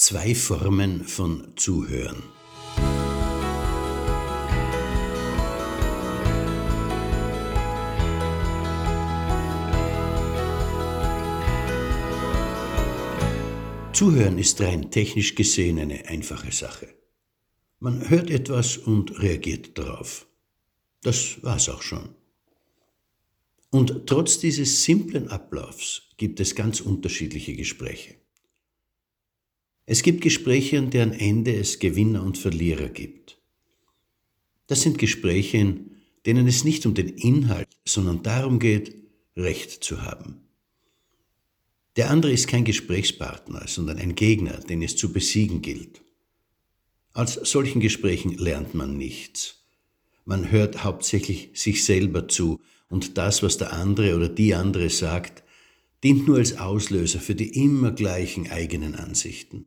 [0.00, 2.22] Zwei Formen von Zuhören.
[13.92, 16.94] Zuhören ist rein technisch gesehen eine einfache Sache.
[17.80, 20.28] Man hört etwas und reagiert darauf.
[21.02, 22.14] Das war's auch schon.
[23.70, 28.14] Und trotz dieses simplen Ablaufs gibt es ganz unterschiedliche Gespräche.
[29.90, 33.38] Es gibt Gespräche, an deren Ende es Gewinner und Verlierer gibt.
[34.66, 38.94] Das sind Gespräche, in denen es nicht um den Inhalt, sondern darum geht,
[39.34, 40.42] Recht zu haben.
[41.96, 46.02] Der andere ist kein Gesprächspartner, sondern ein Gegner, den es zu besiegen gilt.
[47.14, 49.64] Aus solchen Gesprächen lernt man nichts.
[50.26, 55.44] Man hört hauptsächlich sich selber zu und das, was der andere oder die andere sagt,
[56.04, 59.64] dient nur als Auslöser für die immer gleichen eigenen Ansichten.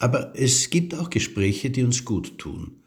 [0.00, 2.82] Aber es gibt auch Gespräche, die uns gut tun,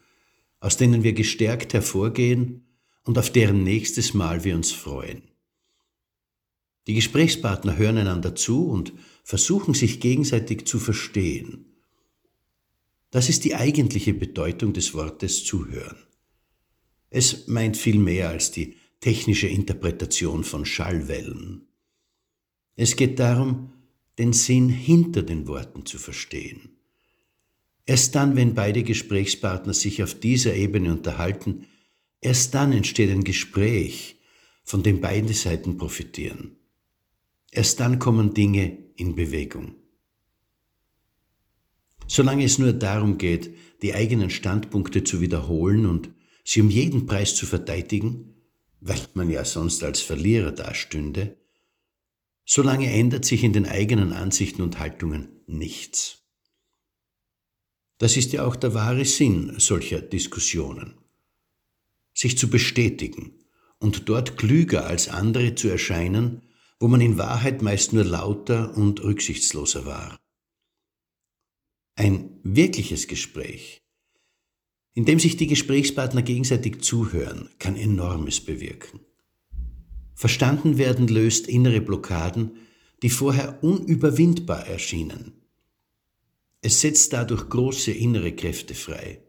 [0.58, 2.66] aus denen wir gestärkt hervorgehen
[3.04, 5.22] und auf deren nächstes Mal wir uns freuen.
[6.88, 8.92] Die Gesprächspartner hören einander zu und
[9.22, 11.66] versuchen sich gegenseitig zu verstehen.
[13.12, 15.96] Das ist die eigentliche Bedeutung des Wortes zuhören.
[17.10, 21.68] Es meint viel mehr als die technische Interpretation von Schallwellen.
[22.74, 23.72] Es geht darum,
[24.18, 26.73] den Sinn hinter den Worten zu verstehen.
[27.86, 31.66] Erst dann, wenn beide Gesprächspartner sich auf dieser Ebene unterhalten,
[32.20, 34.16] erst dann entsteht ein Gespräch,
[34.64, 36.56] von dem beide Seiten profitieren.
[37.50, 39.74] Erst dann kommen Dinge in Bewegung.
[42.06, 46.10] Solange es nur darum geht, die eigenen Standpunkte zu wiederholen und
[46.42, 48.34] sie um jeden Preis zu verteidigen,
[48.80, 51.36] weil man ja sonst als Verlierer dastünde,
[52.44, 56.23] solange ändert sich in den eigenen Ansichten und Haltungen nichts.
[57.98, 60.94] Das ist ja auch der wahre Sinn solcher Diskussionen.
[62.12, 63.32] Sich zu bestätigen
[63.78, 66.42] und dort klüger als andere zu erscheinen,
[66.80, 70.18] wo man in Wahrheit meist nur lauter und rücksichtsloser war.
[71.96, 73.82] Ein wirkliches Gespräch,
[74.94, 79.00] in dem sich die Gesprächspartner gegenseitig zuhören, kann enormes bewirken.
[80.14, 82.56] Verstanden werden löst innere Blockaden,
[83.02, 85.43] die vorher unüberwindbar erschienen.
[86.64, 89.20] Es setzt dadurch große innere Kräfte frei.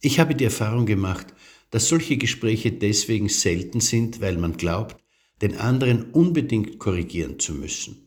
[0.00, 1.26] Ich habe die Erfahrung gemacht,
[1.70, 4.96] dass solche Gespräche deswegen selten sind, weil man glaubt,
[5.42, 8.06] den anderen unbedingt korrigieren zu müssen.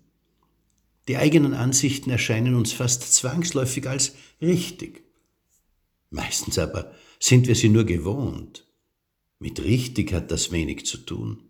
[1.09, 5.03] Die eigenen Ansichten erscheinen uns fast zwangsläufig als richtig.
[6.09, 8.65] Meistens aber sind wir sie nur gewohnt.
[9.39, 11.43] Mit richtig hat das wenig zu tun.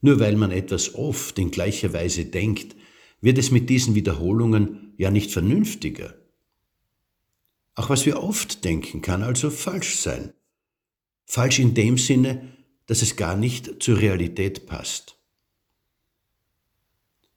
[0.00, 2.76] Nur weil man etwas oft in gleicher Weise denkt,
[3.20, 6.14] wird es mit diesen Wiederholungen ja nicht vernünftiger.
[7.74, 10.32] Auch was wir oft denken, kann also falsch sein.
[11.26, 12.56] Falsch in dem Sinne,
[12.86, 15.16] dass es gar nicht zur Realität passt.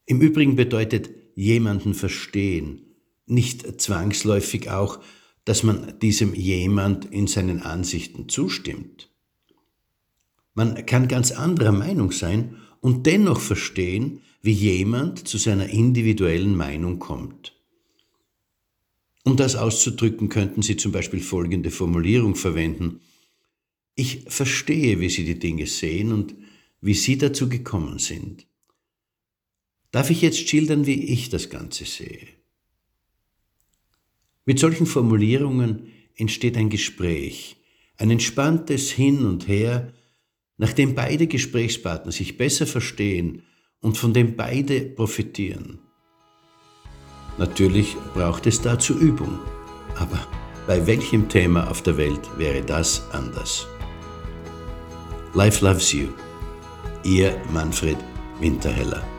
[0.06, 2.92] Im Übrigen bedeutet jemanden verstehen
[3.32, 5.00] nicht zwangsläufig auch,
[5.46, 9.10] dass man diesem jemand in seinen Ansichten zustimmt.
[10.54, 17.00] Man kann ganz anderer Meinung sein und dennoch verstehen, wie jemand zu seiner individuellen Meinung
[17.00, 17.56] kommt.
[19.24, 23.02] Um das auszudrücken, könnten Sie zum Beispiel folgende Formulierung verwenden.
[23.96, 26.34] Ich verstehe, wie Sie die Dinge sehen und
[26.82, 28.48] wie Sie dazu gekommen sind.
[29.92, 32.28] Darf ich jetzt schildern, wie ich das Ganze sehe?
[34.46, 37.58] Mit solchen Formulierungen entsteht ein Gespräch,
[37.98, 39.94] ein entspanntes Hin und Her,
[40.58, 43.44] nachdem beide Gesprächspartner sich besser verstehen
[43.82, 45.80] und von dem beide profitieren.
[47.38, 49.40] Natürlich braucht es dazu Übung,
[49.96, 50.20] aber
[50.68, 53.68] bei welchem Thema auf der Welt wäre das anders?
[55.34, 56.10] Life loves you.
[57.04, 57.98] Ihr Manfred
[58.40, 59.11] Winterheller.